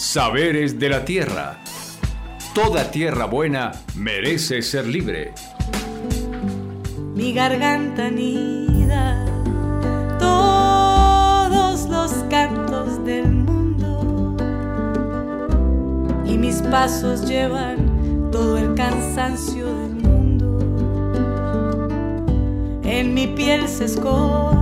[0.00, 1.58] Saberes de la Tierra.
[2.54, 5.34] Toda tierra buena merece ser libre.
[7.14, 9.26] Mi garganta anida
[10.18, 14.36] todos los cantos del mundo
[16.24, 20.58] y mis pasos llevan todo el cansancio del mundo.
[22.84, 24.59] En mi piel se esconde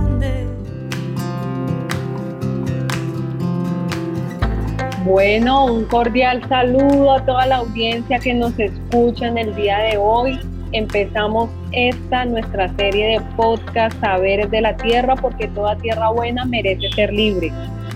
[5.09, 9.97] Bueno, un cordial saludo a toda la audiencia que nos escucha en el día de
[9.97, 10.39] hoy.
[10.71, 16.91] Empezamos esta nuestra serie de podcast Saberes de la Tierra porque toda tierra buena merece
[16.91, 17.51] ser libre.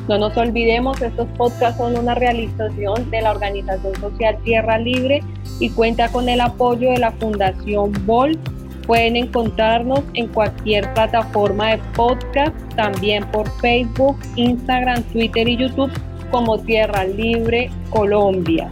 [0.08, 5.22] No nos olvidemos, estos podcasts son una realización de la organización social Tierra Libre
[5.60, 8.40] y cuenta con el apoyo de la Fundación Vol.
[8.88, 15.92] Pueden encontrarnos en cualquier plataforma de podcast, también por Facebook, Instagram, Twitter y YouTube
[16.34, 18.68] como Tierra Libre Colombia.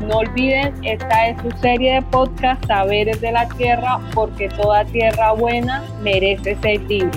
[0.00, 5.30] No olviden, esta es su serie de podcast Saberes de la Tierra, porque toda tierra
[5.30, 7.16] buena merece ser libre.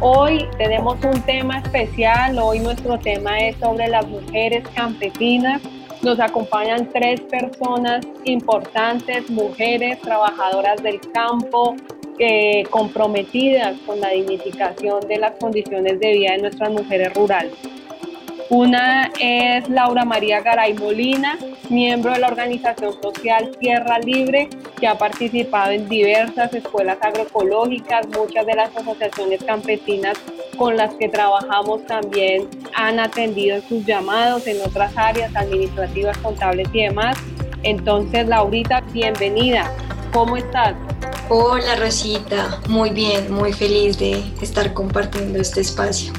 [0.00, 5.62] Hoy tenemos un tema especial, hoy nuestro tema es sobre las mujeres campesinas.
[6.02, 11.74] Nos acompañan tres personas importantes, mujeres trabajadoras del campo,
[12.18, 17.54] eh, comprometidas con la dignificación de las condiciones de vida de nuestras mujeres rurales.
[18.54, 21.38] Una es Laura María Garay Molina,
[21.70, 28.44] miembro de la organización social Tierra Libre, que ha participado en diversas escuelas agroecológicas, muchas
[28.44, 30.18] de las asociaciones campesinas
[30.58, 36.82] con las que trabajamos también han atendido sus llamados en otras áreas administrativas, contables y
[36.82, 37.16] demás.
[37.62, 39.72] Entonces, Laurita, bienvenida.
[40.12, 40.74] ¿Cómo estás?
[41.30, 46.12] Hola Rosita, muy bien, muy feliz de estar compartiendo este espacio.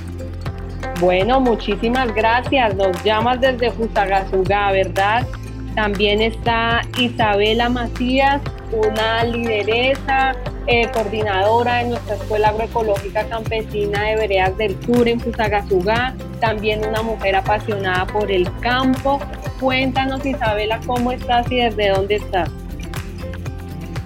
[1.03, 2.77] Bueno, muchísimas gracias.
[2.77, 5.27] Nos llamas desde Fusagasugá, ¿verdad?
[5.75, 8.41] También está Isabela Macías,
[8.71, 10.31] una lideresa,
[10.65, 16.15] eh, coordinadora de nuestra Escuela Agroecológica Campesina de Veredas del Sur en Fusagasugá.
[16.39, 19.19] También una mujer apasionada por el campo.
[19.59, 22.49] Cuéntanos, Isabela, cómo estás y desde dónde estás.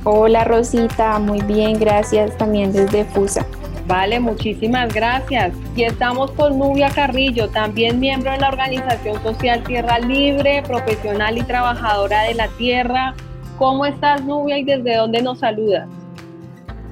[0.04, 1.20] Hola, Rosita.
[1.20, 2.36] Muy bien, gracias.
[2.40, 3.46] También desde Fusa.
[3.88, 5.54] Vale, muchísimas gracias.
[5.78, 11.44] Y estamos con Nubia Carrillo, también miembro de la organización social Tierra Libre, profesional y
[11.44, 13.16] trabajadora de la tierra.
[13.58, 15.88] ¿Cómo estás, Nubia, y desde dónde nos saludas?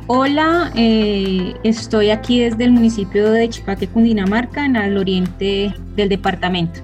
[0.08, 6.80] Hola, eh, estoy aquí desde el municipio de Chipaque, Cundinamarca, en el oriente del departamento.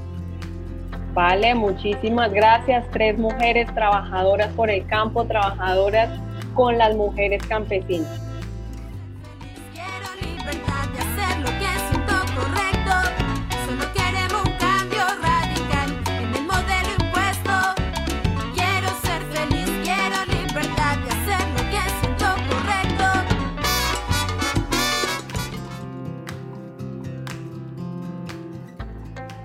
[1.13, 2.85] Vale, muchísimas gracias.
[2.91, 6.09] Tres mujeres trabajadoras por el campo, trabajadoras
[6.53, 8.30] con las mujeres campesinas.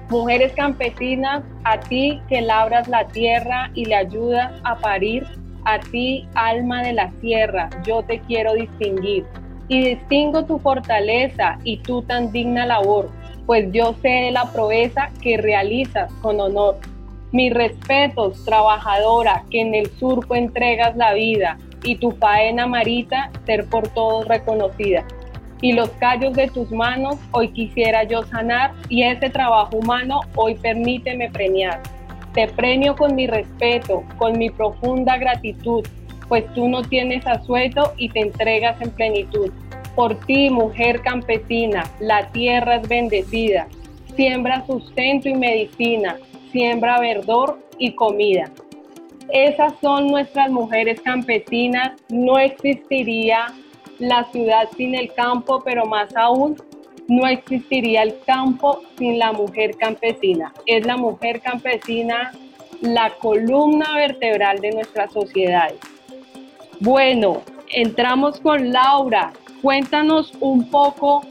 [0.08, 5.26] Mujeres campesinas, a ti que labras la tierra y le ayudas a parir,
[5.64, 9.26] a ti, alma de la tierra, yo te quiero distinguir.
[9.66, 13.10] Y distingo tu fortaleza y tu tan digna labor,
[13.46, 16.76] pues yo sé de la proeza que realizas con honor.
[17.32, 23.66] Mis respetos, trabajadora, que en el surco entregas la vida, y tu faena marita ser
[23.66, 25.04] por todos reconocida
[25.66, 30.54] y los callos de tus manos hoy quisiera yo sanar y ese trabajo humano hoy
[30.54, 31.82] permíteme premiar.
[32.34, 35.84] Te premio con mi respeto, con mi profunda gratitud,
[36.28, 39.50] pues tú no tienes asueto y te entregas en plenitud.
[39.96, 43.66] Por ti, mujer campesina, la tierra es bendecida.
[44.14, 46.16] Siembra sustento y medicina,
[46.52, 48.52] siembra verdor y comida.
[49.32, 53.48] Esas son nuestras mujeres campesinas, no existiría
[53.98, 56.56] la ciudad sin el campo, pero más aún,
[57.08, 60.52] no existiría el campo sin la mujer campesina.
[60.66, 62.32] Es la mujer campesina
[62.80, 65.78] la columna vertebral de nuestras sociedades.
[66.80, 69.32] Bueno, entramos con Laura.
[69.62, 71.22] Cuéntanos un poco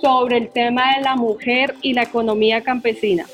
[0.00, 3.26] sobre el tema de la mujer y la economía campesina.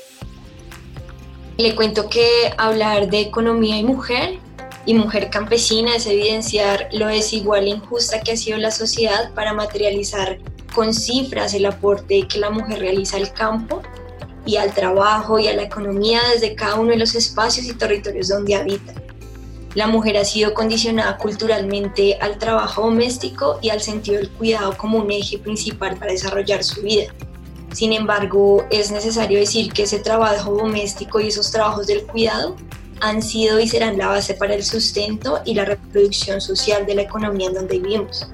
[1.57, 2.25] Le cuento que
[2.57, 4.39] hablar de economía y mujer
[4.85, 9.53] y mujer campesina es evidenciar lo desigual e injusta que ha sido la sociedad para
[9.53, 10.39] materializar
[10.73, 13.81] con cifras el aporte que la mujer realiza al campo
[14.45, 18.27] y al trabajo y a la economía desde cada uno de los espacios y territorios
[18.27, 18.93] donde habita.
[19.75, 24.99] La mujer ha sido condicionada culturalmente al trabajo doméstico y al sentido del cuidado como
[24.99, 27.05] un eje principal para desarrollar su vida.
[27.71, 32.55] Sin embargo, es necesario decir que ese trabajo doméstico y esos trabajos del cuidado
[33.03, 37.01] han sido y serán la base para el sustento y la reproducción social de la
[37.01, 38.25] economía en donde vivimos.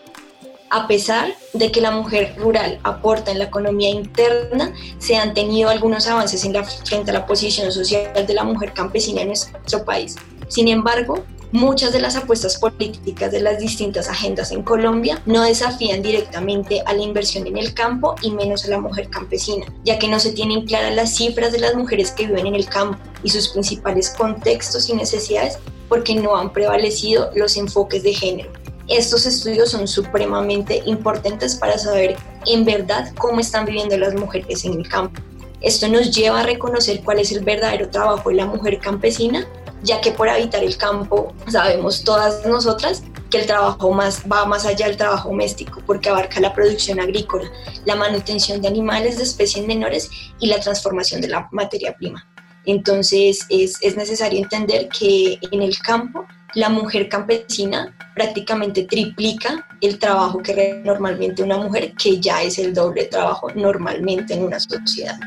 [0.69, 5.69] A pesar de que la mujer rural aporta en la economía interna, se han tenido
[5.69, 9.85] algunos avances en la, frente a la posición social de la mujer campesina en nuestro
[9.85, 10.15] país.
[10.53, 16.03] Sin embargo, muchas de las apuestas políticas de las distintas agendas en Colombia no desafían
[16.03, 20.07] directamente a la inversión en el campo y menos a la mujer campesina, ya que
[20.07, 23.31] no se tienen claras las cifras de las mujeres que viven en el campo y
[23.31, 25.57] sus principales contextos y necesidades
[25.89, 28.51] porque no han prevalecido los enfoques de género.
[28.87, 32.15] Estos estudios son supremamente importantes para saber
[32.45, 35.19] en verdad cómo están viviendo las mujeres en el campo.
[35.61, 39.47] Esto nos lleva a reconocer cuál es el verdadero trabajo de la mujer campesina
[39.83, 44.65] ya que por habitar el campo sabemos todas nosotras que el trabajo más, va más
[44.65, 47.49] allá del trabajo doméstico porque abarca la producción agrícola,
[47.85, 50.09] la manutención de animales de especies menores
[50.39, 52.25] y la transformación de la materia prima.
[52.65, 56.25] Entonces es, es necesario entender que en el campo
[56.55, 62.73] la mujer campesina prácticamente triplica el trabajo que normalmente una mujer, que ya es el
[62.73, 65.19] doble trabajo normalmente en una sociedad.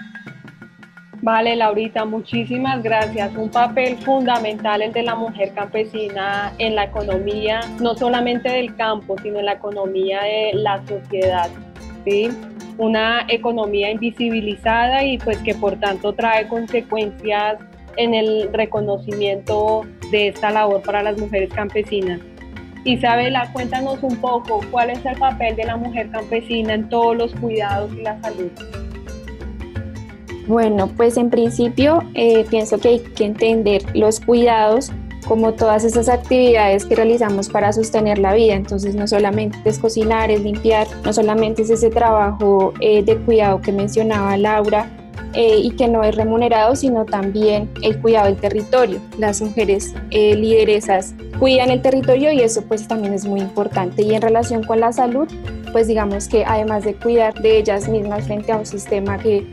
[1.27, 3.35] Vale, Laurita, muchísimas gracias.
[3.37, 9.17] Un papel fundamental el de la mujer campesina en la economía, no solamente del campo,
[9.21, 11.51] sino en la economía de la sociedad.
[12.05, 12.29] ¿sí?
[12.79, 17.59] Una economía invisibilizada y pues que por tanto trae consecuencias
[17.97, 19.81] en el reconocimiento
[20.13, 22.21] de esta labor para las mujeres campesinas.
[22.85, 27.35] Isabela, cuéntanos un poco cuál es el papel de la mujer campesina en todos los
[27.35, 28.86] cuidados y la salud.
[30.47, 34.93] Bueno, pues en principio eh, pienso que hay que entender los cuidados
[35.27, 38.55] como todas esas actividades que realizamos para sostener la vida.
[38.55, 43.61] Entonces no solamente es cocinar, es limpiar, no solamente es ese trabajo eh, de cuidado
[43.61, 44.89] que mencionaba Laura
[45.35, 49.01] eh, y que no es remunerado, sino también el cuidado del territorio.
[49.19, 54.03] Las mujeres lideresas cuidan el territorio y eso pues también es muy importante.
[54.03, 55.27] Y en relación con la salud,
[55.73, 59.45] pues digamos que además de cuidar de ellas mismas frente a un sistema que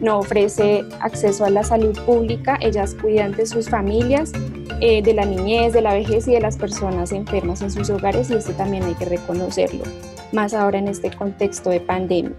[0.00, 4.32] no ofrece acceso a la salud pública, ellas cuidan de sus familias,
[4.80, 8.30] eh, de la niñez, de la vejez y de las personas enfermas en sus hogares
[8.30, 9.84] y esto también hay que reconocerlo,
[10.32, 12.32] más ahora en este contexto de pandemia.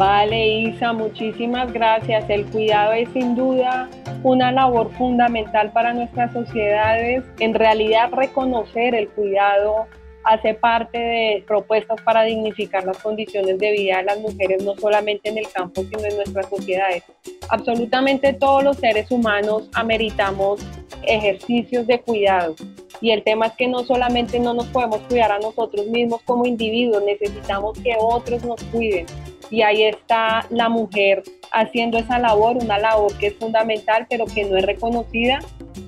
[0.00, 2.24] Vale, Isa, muchísimas gracias.
[2.30, 3.86] El cuidado es sin duda
[4.22, 7.22] una labor fundamental para nuestras sociedades.
[7.38, 9.88] En realidad, reconocer el cuidado
[10.24, 15.28] hace parte de propuestas para dignificar las condiciones de vida de las mujeres, no solamente
[15.28, 17.04] en el campo, sino en nuestras sociedades.
[17.48, 20.60] Absolutamente todos los seres humanos ameritamos
[21.02, 22.54] ejercicios de cuidado.
[23.00, 26.44] Y el tema es que no solamente no nos podemos cuidar a nosotros mismos como
[26.44, 29.06] individuos, necesitamos que otros nos cuiden.
[29.50, 34.44] Y ahí está la mujer haciendo esa labor, una labor que es fundamental, pero que
[34.44, 35.40] no es reconocida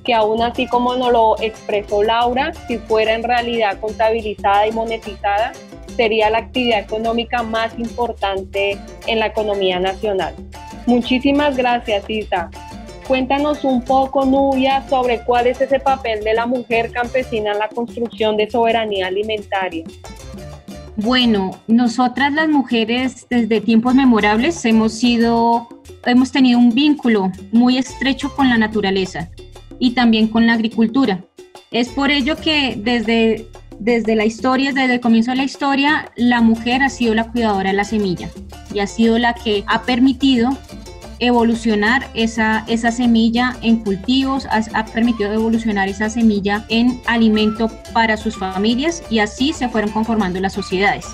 [0.05, 5.53] que aún así como nos lo expresó Laura, si fuera en realidad contabilizada y monetizada,
[5.97, 10.35] sería la actividad económica más importante en la economía nacional.
[10.87, 12.51] Muchísimas gracias, Isa.
[13.07, 17.69] Cuéntanos un poco, Nubia, sobre cuál es ese papel de la mujer campesina en la
[17.69, 19.85] construcción de soberanía alimentaria.
[20.97, 25.69] Bueno, nosotras las mujeres desde tiempos memorables hemos sido,
[26.05, 29.31] hemos tenido un vínculo muy estrecho con la naturaleza
[29.79, 31.25] y también con la agricultura.
[31.71, 36.43] Es por ello que desde, desde la historia, desde el comienzo de la historia, la
[36.43, 38.29] mujer ha sido la cuidadora de la semilla
[38.73, 40.51] y ha sido la que ha permitido
[41.23, 48.37] evolucionar esa, esa semilla en cultivos, ha, permitido evolucionar esa semilla en alimento para sus
[48.37, 51.07] familias y así se fueron conformando las sociedades.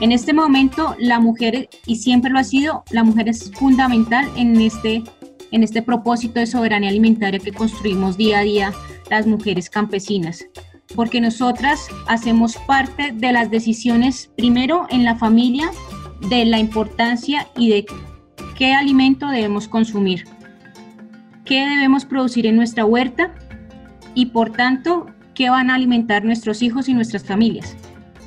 [0.00, 4.60] En este momento la mujer, y siempre lo ha sido, la mujer es fundamental en
[4.60, 5.04] este,
[5.52, 8.72] en este propósito de soberanía alimentaria que construimos día a día
[9.08, 10.44] las mujeres campesinas
[10.94, 15.70] porque nosotras hacemos parte de las decisiones, primero en la familia,
[16.28, 17.86] de la importancia y de
[18.56, 20.24] qué alimento debemos consumir,
[21.44, 23.34] qué debemos producir en nuestra huerta
[24.14, 27.76] y por tanto qué van a alimentar nuestros hijos y nuestras familias.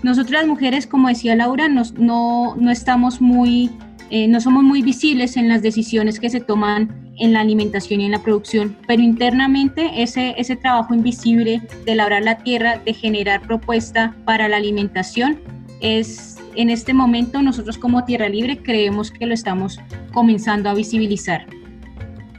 [0.04, 3.72] Nosotras mujeres, como decía Laura, no, no estamos muy,
[4.10, 8.06] eh, no somos muy visibles en las decisiones que se toman en la alimentación y
[8.06, 13.42] en la producción, pero internamente ese, ese trabajo invisible de labrar la tierra, de generar
[13.42, 15.40] propuesta para la alimentación,
[15.82, 19.80] es en este momento nosotros como Tierra Libre creemos que lo estamos
[20.12, 21.46] comenzando a visibilizar.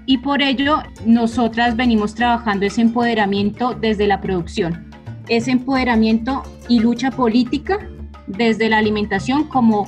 [0.07, 4.91] Y por ello nosotras venimos trabajando ese empoderamiento desde la producción,
[5.29, 7.79] ese empoderamiento y lucha política
[8.27, 9.87] desde la alimentación como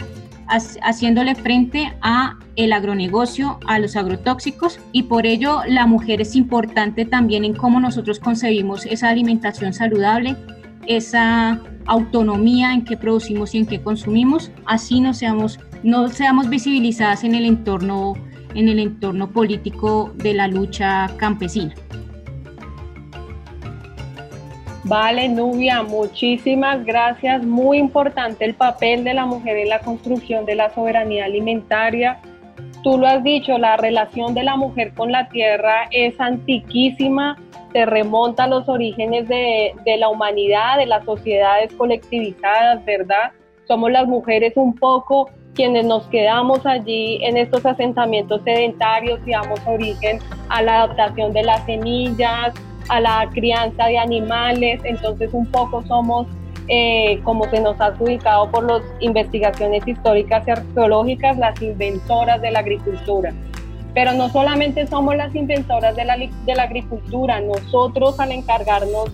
[0.82, 7.04] haciéndole frente a el agronegocio, a los agrotóxicos y por ello la mujer es importante
[7.04, 10.36] también en cómo nosotros concebimos esa alimentación saludable,
[10.86, 17.24] esa autonomía en qué producimos y en qué consumimos, así no seamos, no seamos visibilizadas
[17.24, 18.14] en el entorno,
[18.54, 21.74] en el entorno político de la lucha campesina.
[24.84, 27.44] Vale, Nubia, muchísimas gracias.
[27.44, 32.18] Muy importante el papel de la mujer en la construcción de la soberanía alimentaria.
[32.82, 37.36] Tú lo has dicho, la relación de la mujer con la tierra es antiquísima
[37.72, 43.32] se remonta a los orígenes de, la humanidad, de las sociedades colectivizadas, ¿verdad?
[43.66, 49.60] Somos las mujeres un poco quienes nos quedamos allí en estos asentamientos sedentarios y damos
[49.66, 52.54] origen a la adaptación de las semillas,
[52.88, 56.26] a la crianza de animales, entonces un poco somos,
[56.68, 62.50] eh, como se nos ha adjudicado por las investigaciones históricas y arqueológicas, las inventoras de
[62.50, 63.32] la agricultura.
[63.94, 69.10] Pero no solamente somos las inventoras de la, de la agricultura, nosotros al encargarnos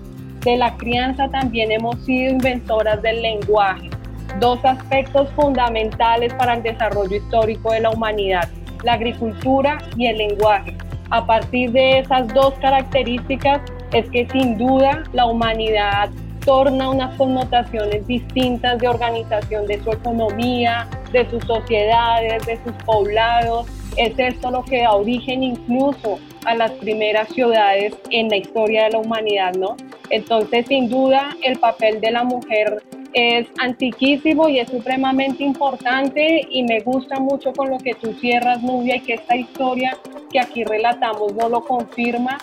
[0.47, 3.91] de la crianza también hemos sido inventoras del lenguaje,
[4.39, 8.49] dos aspectos fundamentales para el desarrollo histórico de la humanidad,
[8.85, 10.77] la agricultura y el lenguaje.
[11.11, 13.61] A partir de esas dos características
[13.93, 16.11] es que sin duda la humanidad
[16.45, 23.67] torna unas connotaciones distintas de organización de su economía, de sus sociedades, de sus poblados,
[23.97, 28.91] es esto lo que da origen incluso a las primeras ciudades en la historia de
[28.91, 29.77] la humanidad, ¿no?
[30.11, 36.63] Entonces, sin duda, el papel de la mujer es antiquísimo y es supremamente importante y
[36.65, 39.97] me gusta mucho con lo que tú cierras, Nubia, y que esta historia
[40.31, 42.39] que aquí relatamos no lo confirma.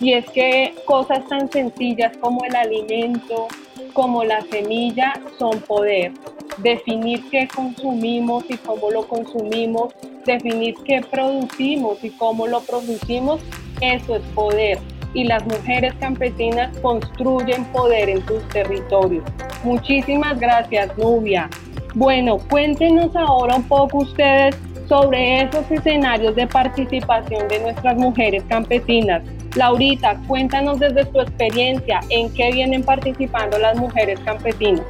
[0.00, 3.46] Y es que cosas tan sencillas como el alimento,
[3.92, 6.12] como la semilla, son poder.
[6.58, 9.94] Definir qué consumimos y cómo lo consumimos
[10.26, 13.40] definir qué producimos y cómo lo producimos,
[13.80, 14.78] eso es poder.
[15.14, 19.24] Y las mujeres campesinas construyen poder en sus territorios.
[19.64, 21.48] Muchísimas gracias, Nubia.
[21.94, 24.54] Bueno, cuéntenos ahora un poco ustedes
[24.86, 29.22] sobre esos escenarios de participación de nuestras mujeres campesinas.
[29.56, 34.84] Laurita, cuéntanos desde tu experiencia en qué vienen participando las mujeres campesinas.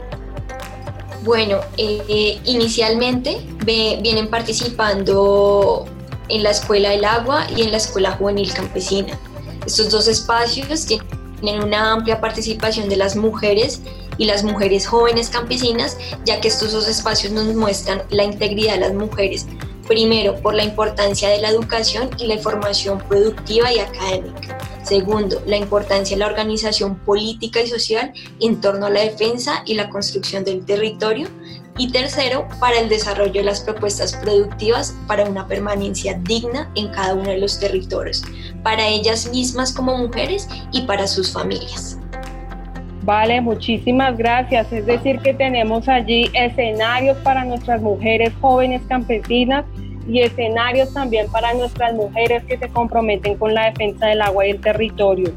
[1.26, 5.84] Bueno, eh, inicialmente vienen participando
[6.28, 9.18] en la Escuela del Agua y en la Escuela Juvenil Campesina.
[9.66, 13.82] Estos dos espacios tienen una amplia participación de las mujeres
[14.18, 18.80] y las mujeres jóvenes campesinas, ya que estos dos espacios nos muestran la integridad de
[18.82, 19.46] las mujeres,
[19.88, 24.55] primero por la importancia de la educación y la información productiva y académica,
[24.86, 29.74] Segundo, la importancia de la organización política y social en torno a la defensa y
[29.74, 31.26] la construcción del territorio.
[31.76, 37.14] Y tercero, para el desarrollo de las propuestas productivas para una permanencia digna en cada
[37.14, 38.22] uno de los territorios,
[38.62, 41.98] para ellas mismas como mujeres y para sus familias.
[43.02, 44.72] Vale, muchísimas gracias.
[44.72, 49.64] Es decir, que tenemos allí escenarios para nuestras mujeres jóvenes campesinas
[50.08, 54.50] y escenarios también para nuestras mujeres que se comprometen con la defensa del agua y
[54.50, 55.32] el territorio.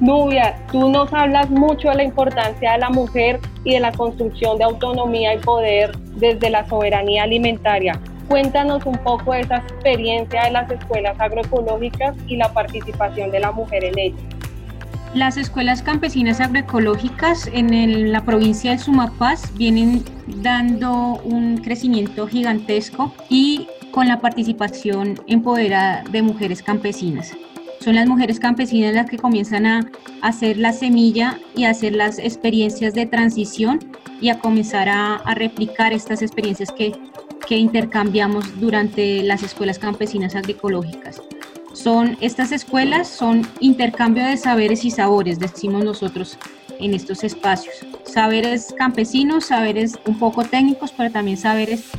[0.00, 4.58] Nubia, tú nos hablas mucho de la importancia de la mujer y de la construcción
[4.58, 7.98] de autonomía y poder desde la soberanía alimentaria.
[8.28, 13.52] Cuéntanos un poco de esa experiencia de las escuelas agroecológicas y la participación de la
[13.52, 14.20] mujer en ellas.
[15.14, 20.02] Las escuelas campesinas agroecológicas en la provincia del Sumapaz vienen
[20.42, 27.32] dando un crecimiento gigantesco y con la participación empoderada de mujeres campesinas.
[27.80, 29.88] Son las mujeres campesinas las que comienzan a
[30.20, 33.78] hacer la semilla y a hacer las experiencias de transición
[34.20, 36.92] y a comenzar a, replicar estas experiencias que,
[37.46, 41.22] que intercambiamos durante las escuelas campesinas agroecológicas.
[41.72, 46.36] Son estas escuelas son intercambio de saberes y sabores, decimos nosotros
[46.80, 47.74] en estos espacios.
[48.04, 51.90] Saberes campesinos, saberes un poco técnicos, pero también saberes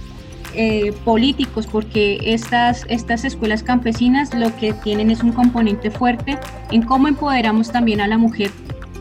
[0.55, 6.37] eh, políticos, porque estas, estas escuelas campesinas lo que tienen es un componente fuerte
[6.71, 8.51] en cómo empoderamos también a la mujer,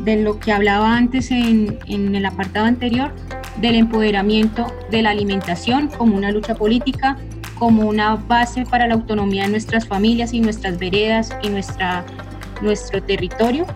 [0.01, 3.13] de lo que hablaba antes en, en el apartado anterior,
[3.61, 7.17] del empoderamiento de la alimentación como una lucha política,
[7.59, 12.05] como una base para la autonomía de nuestras familias y nuestras veredas y nuestra,
[12.61, 13.67] nuestro territorio.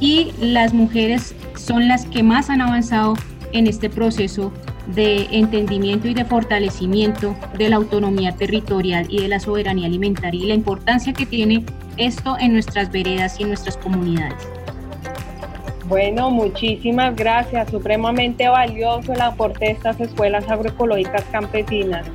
[0.00, 3.14] Y las mujeres son las que más han avanzado
[3.52, 4.52] en este proceso
[4.88, 10.48] de entendimiento y de fortalecimiento de la autonomía territorial y de la soberanía alimentaria y
[10.48, 11.64] la importancia que tiene
[11.96, 14.48] esto en nuestras veredas y en nuestras comunidades.
[15.86, 17.70] Bueno, muchísimas gracias.
[17.70, 22.06] Supremamente valioso el aporte de estas escuelas agroecológicas campesinas.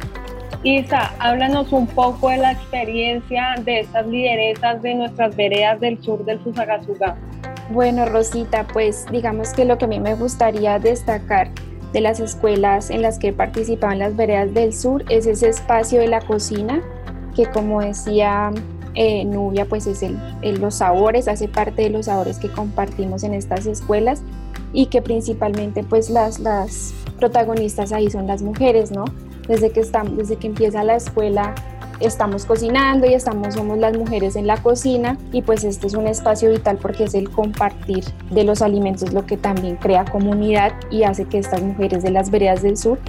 [0.63, 6.23] Isa, háblanos un poco de la experiencia de estas lideresas de nuestras veredas del sur
[6.23, 7.17] del Fusagasugá.
[7.71, 11.49] Bueno, Rosita, pues digamos que lo que a mí me gustaría destacar
[11.93, 16.07] de las escuelas en las que participaban las veredas del sur es ese espacio de
[16.07, 16.81] la cocina
[17.35, 18.51] que como decía
[18.95, 20.17] eh, Nubia pues es el,
[20.59, 24.21] los sabores, hace parte de los sabores que compartimos en estas escuelas
[24.71, 29.05] y que principalmente pues las, las protagonistas ahí son las mujeres, ¿no?
[29.47, 31.53] Desde que, estamos, desde que empieza la escuela
[32.05, 36.07] estamos cocinando y estamos, somos las mujeres en la cocina y pues este es un
[36.07, 41.03] espacio vital porque es el compartir de los alimentos lo que también crea comunidad y
[41.03, 42.99] hace que estas mujeres de las veredas del sur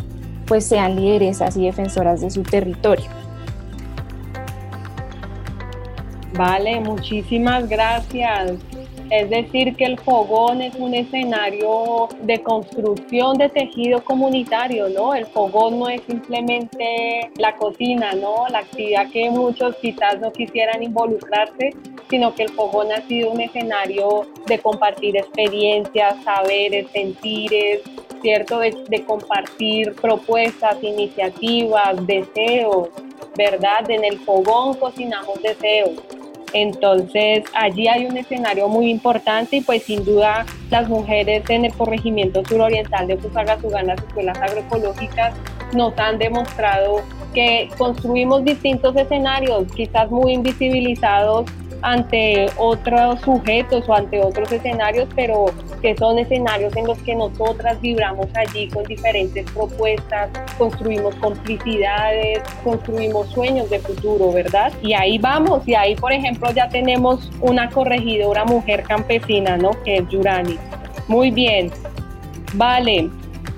[0.47, 3.07] pues sean lideresas y defensoras de su territorio.
[6.37, 8.55] Vale, muchísimas gracias.
[9.11, 15.15] Es decir, que el fogón es un escenario de construcción de tejido comunitario, ¿no?
[15.15, 18.49] El fogón no es simplemente la cocina, ¿no?
[18.49, 21.75] La actividad que muchos quizás no quisieran involucrarse,
[22.09, 27.83] sino que el fogón ha sido un escenario de compartir experiencias, saberes, sentires,
[28.23, 28.59] ¿cierto?
[28.61, 32.89] De, de compartir propuestas, iniciativas, deseos,
[33.37, 33.91] ¿verdad?
[33.91, 35.93] En el fogón cocinamos deseos
[36.55, 41.75] entonces allí hay un escenario muy importante y pues sin duda las mujeres en el
[41.75, 45.35] corregimiento suroriental de Fusagasugá las escuelas agroecológicas
[45.75, 47.03] nos han demostrado
[47.35, 51.47] que construimos distintos escenarios, quizás muy invisibilizados
[51.83, 55.47] ante otros sujetos o ante otros escenarios, pero
[55.83, 63.29] que son escenarios en los que nosotras vibramos allí con diferentes propuestas, construimos complicidades, construimos
[63.29, 64.73] sueños de futuro, ¿verdad?
[64.81, 69.73] Y ahí vamos, y ahí por ejemplo ya tenemos una corregidora mujer campesina, ¿no?
[69.85, 70.57] Que es Yurani.
[71.07, 71.71] Muy bien,
[72.55, 73.11] vale.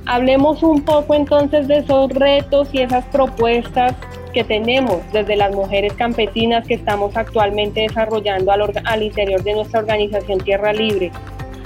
[0.09, 3.93] Hablemos un poco entonces de esos retos y esas propuestas
[4.33, 10.39] que tenemos desde las mujeres campesinas que estamos actualmente desarrollando al, interior de nuestra organización
[10.39, 11.11] Tierra Libre.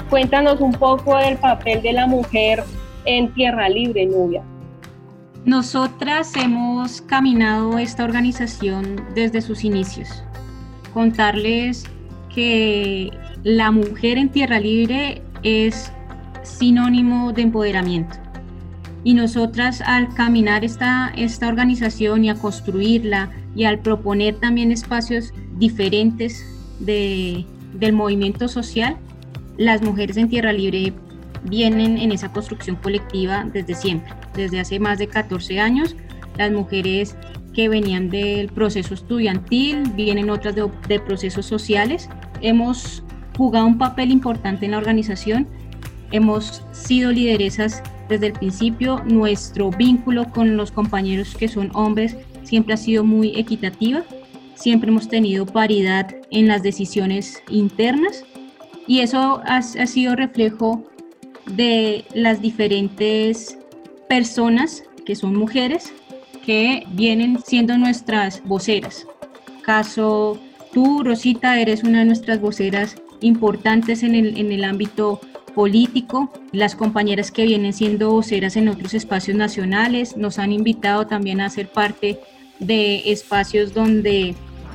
[0.09, 2.65] Cuéntanos un poco del papel de la mujer
[3.05, 4.43] en Tierra Libre, Nubia.
[5.45, 10.25] Nosotras hemos caminado esta organización desde sus inicios.
[10.95, 11.85] Contarles
[12.35, 13.11] que
[13.43, 15.93] la mujer en Tierra Libre es
[16.43, 18.20] sinónimo de empoderamiento
[19.05, 25.33] y nosotras al caminar esta, esta organización y a construirla y al proponer también espacios
[25.59, 26.45] diferentes
[26.79, 28.97] de, del movimiento social,
[29.57, 30.93] las mujeres en Tierra Libre
[31.45, 35.97] vienen en esa construcción colectiva desde siempre, desde hace más de 14 años.
[36.37, 37.17] Las mujeres
[37.55, 42.09] que venían del proceso estudiantil, vienen otras de, de procesos sociales.
[42.41, 43.03] Hemos
[43.37, 45.49] jugado un papel importante en la organización,
[46.13, 52.75] hemos sido lideresas desde el principio nuestro vínculo con los compañeros que son hombres siempre
[52.75, 54.03] ha sido muy equitativa,
[54.55, 58.25] siempre hemos tenido paridad en las decisiones internas
[58.87, 60.85] y eso ha, sido reflejo
[61.47, 63.57] de las diferentes
[64.09, 65.93] personas que son mujeres
[66.45, 69.07] que vienen siendo nuestras voceras.
[69.63, 70.41] Caso
[70.73, 75.21] tú, Rosita, eres una de nuestras voceras importantes en el, en el ámbito
[75.53, 76.33] político.
[76.53, 81.51] Las compañeras que vienen siendo voceras en otros espacios nacionales nos han invitado también a
[81.51, 82.21] ser parte
[82.59, 84.35] de espacios donde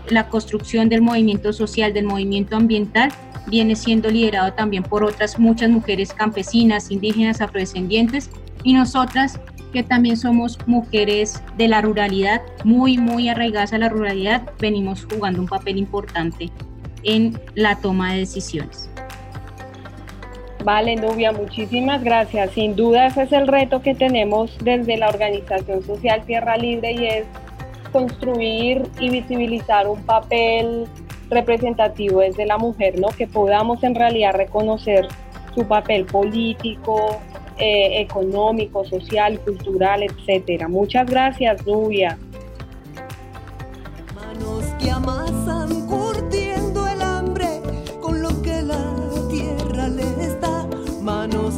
[0.10, 3.12] la construcción del movimiento social, del movimiento ambiental,
[3.48, 8.30] viene siendo liderado también por otras muchas mujeres campesinas, indígenas, afrodescendientes
[8.64, 9.40] y nosotras
[9.72, 15.42] que también somos mujeres de la ruralidad, muy, muy arraigadas a la ruralidad, venimos jugando
[15.42, 16.50] un papel importante
[17.04, 18.90] en la toma de decisiones.
[20.66, 22.50] Vale, Nubia, muchísimas gracias.
[22.54, 27.06] Sin duda ese es el reto que tenemos desde la organización social Tierra Libre y
[27.06, 27.26] es
[27.92, 30.88] construir y visibilizar un papel
[31.30, 33.10] representativo desde la mujer, ¿no?
[33.10, 35.08] Que podamos en realidad reconocer
[35.54, 37.20] su papel político,
[37.60, 40.68] eh, económico, social, cultural, etcétera.
[40.68, 42.18] Muchas gracias, Nubia.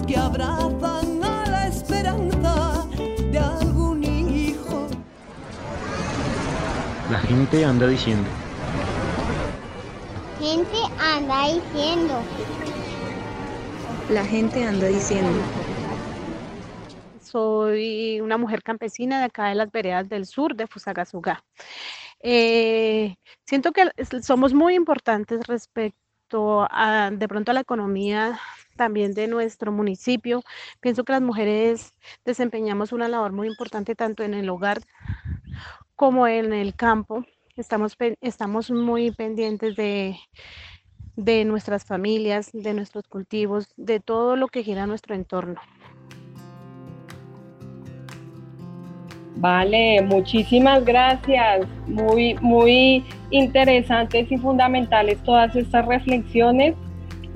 [0.07, 2.87] Que abrazan a la esperanza
[3.31, 4.87] de algún hijo.
[7.11, 8.29] La gente anda diciendo.
[10.39, 12.23] Gente anda diciendo.
[14.09, 15.67] La gente anda diciendo
[17.27, 21.43] soy una mujer campesina de acá de las veredas del sur de Fusagasugá.
[22.21, 23.15] Eh,
[23.45, 23.91] siento que
[24.23, 28.39] somos muy importantes respecto a de pronto a la economía
[28.77, 30.41] también de nuestro municipio.
[30.79, 34.79] Pienso que las mujeres desempeñamos una labor muy importante tanto en el hogar
[35.95, 37.25] como en el campo.
[37.57, 40.15] Estamos, estamos muy pendientes de,
[41.17, 45.59] de nuestras familias, de nuestros cultivos, de todo lo que gira nuestro entorno.
[49.39, 51.67] Vale, muchísimas gracias.
[51.87, 56.75] Muy, muy interesantes y fundamentales todas estas reflexiones.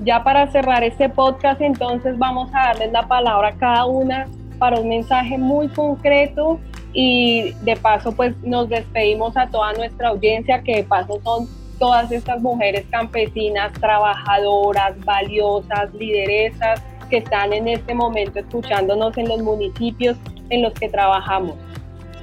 [0.04, 4.26] Ya para cerrar este podcast, entonces vamos a darles la palabra a cada una
[4.58, 6.58] para un mensaje muy concreto
[6.92, 12.10] y de paso pues nos despedimos a toda nuestra audiencia que de paso son todas
[12.10, 20.16] estas mujeres campesinas, trabajadoras, valiosas, lideresas que están en este momento escuchándonos en los municipios
[20.50, 21.54] en los que trabajamos.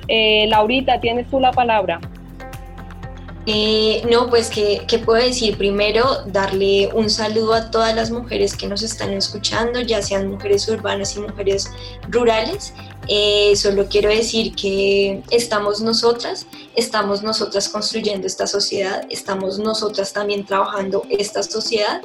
[0.10, 2.00] Eh, Laurita, tienes tú la palabra.
[3.46, 5.58] Eh, no, pues ¿qué, ¿qué, puedo decir?
[5.58, 10.68] Primero, darle un saludo a todas las mujeres que nos están escuchando, ya sean mujeres
[10.68, 11.72] urbanas y mujeres
[12.10, 12.74] rurales,
[13.12, 16.46] eh, solo quiero decir que estamos nosotras,
[16.76, 22.04] estamos nosotras construyendo esta sociedad, estamos nosotras también trabajando esta sociedad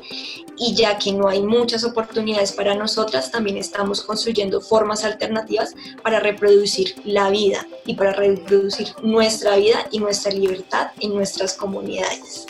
[0.57, 6.21] y ya que no hay muchas oportunidades para nosotras, también estamos construyendo formas alternativas para
[6.21, 12.47] reproducir la vida y para reproducir nuestra vida y nuestra libertad en nuestras comunidades.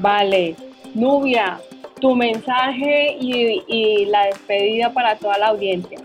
[0.00, 0.56] Vale,
[0.92, 1.60] Nubia,
[2.00, 6.00] tu mensaje y, y la despedida para toda la audiencia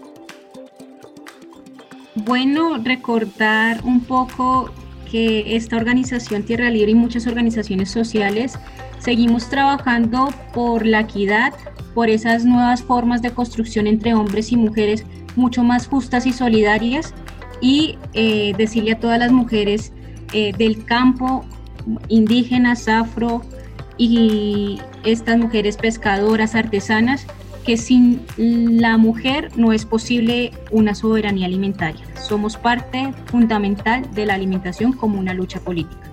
[2.25, 4.71] bueno recordar un poco
[5.09, 8.57] que esta organización Tierra Libre y muchas organizaciones sociales
[8.99, 11.53] seguimos trabajando por la equidad,
[11.93, 17.13] por esas nuevas formas de construcción entre hombres y mujeres mucho más justas y solidarias
[17.61, 19.93] y eh, decirle a todas las mujeres
[20.33, 21.45] eh, del campo,
[22.07, 23.41] indígenas, afro
[23.97, 27.27] y estas mujeres pescadoras, artesanas,
[27.65, 32.05] que sin la mujer no es posible una soberanía alimentaria.
[32.15, 36.11] Somos parte fundamental de la alimentación como una lucha política.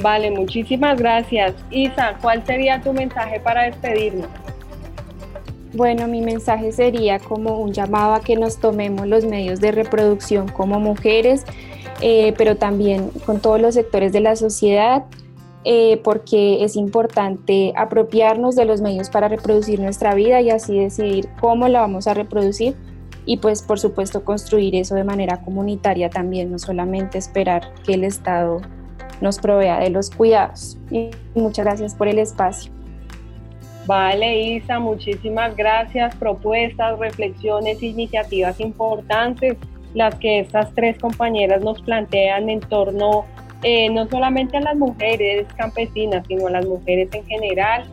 [0.00, 1.54] Vale, muchísimas gracias.
[1.70, 4.28] Isa, ¿cuál sería tu mensaje para despedirnos?
[5.72, 10.48] Bueno, mi mensaje sería como un llamado a que nos tomemos los medios de reproducción
[10.48, 11.44] como mujeres,
[12.00, 15.04] eh, pero también con todos los sectores de la sociedad,
[15.64, 21.28] eh, porque es importante apropiarnos de los medios para reproducir nuestra vida y así decidir
[21.40, 22.74] cómo la vamos a reproducir
[23.26, 28.04] y pues por supuesto construir eso de manera comunitaria también, no solamente esperar que el
[28.04, 28.60] Estado
[29.20, 30.76] nos provea de los cuidados.
[30.90, 32.70] Y muchas gracias por el espacio.
[33.86, 36.14] Vale, Isa, muchísimas gracias.
[36.16, 39.56] Propuestas, reflexiones, iniciativas importantes,
[39.94, 43.26] las que estas tres compañeras nos plantean en torno
[43.64, 47.84] eh, no solamente a las mujeres campesinas, sino a las mujeres en general.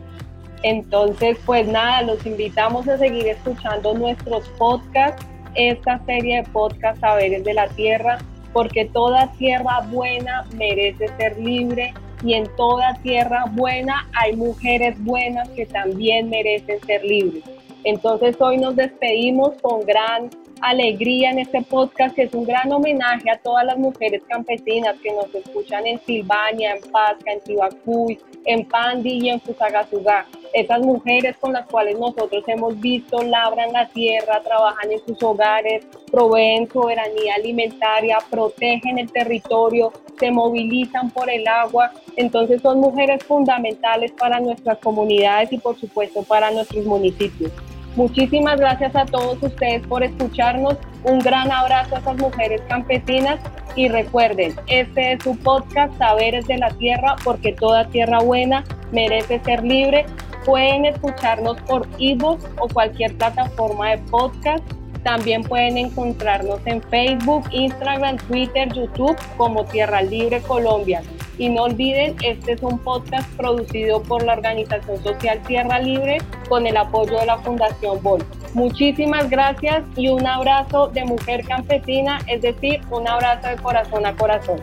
[0.62, 7.42] Entonces, pues nada, los invitamos a seguir escuchando nuestros podcasts, esta serie de podcasts Saberes
[7.42, 8.18] de la Tierra,
[8.52, 15.48] porque toda tierra buena merece ser libre y en toda tierra buena hay mujeres buenas
[15.50, 17.42] que también merecen ser libres.
[17.84, 20.30] Entonces hoy nos despedimos con gran
[20.62, 25.12] alegría en este podcast, que es un gran homenaje a todas las mujeres campesinas que
[25.12, 30.26] nos escuchan en Silvania, en Pasca, en Tibacuy, en Pandi y en Fusagasugá.
[30.54, 35.84] Esas mujeres con las cuales nosotros hemos visto labran la tierra, trabajan en sus hogares,
[36.10, 41.90] proveen soberanía alimentaria, protegen el territorio, se movilizan por el agua.
[42.16, 47.50] Entonces son mujeres fundamentales para nuestras comunidades y por supuesto para nuestros municipios.
[47.96, 50.76] Muchísimas gracias a todos ustedes por escucharnos.
[51.04, 53.38] Un gran abrazo a esas mujeres campesinas
[53.76, 59.40] y recuerden, este es su podcast Saberes de la Tierra porque toda tierra buena merece
[59.40, 60.06] ser libre.
[60.44, 64.64] Pueden escucharnos por ebooks o cualquier plataforma de podcast.
[65.02, 71.02] También pueden encontrarnos en Facebook, Instagram, Twitter, YouTube como Tierra Libre Colombia.
[71.42, 76.68] Y no olviden, este es un podcast producido por la organización social Tierra Libre con
[76.68, 78.24] el apoyo de la Fundación Vol.
[78.54, 84.14] Muchísimas gracias y un abrazo de mujer campesina, es decir, un abrazo de corazón a
[84.14, 84.60] corazón.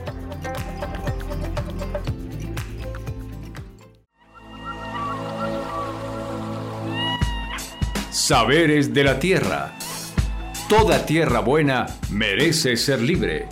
[8.09, 9.73] Saberes de la Tierra.
[10.69, 13.49] Toda tierra buena merece ser libre.